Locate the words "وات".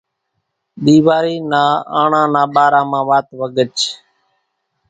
3.09-3.27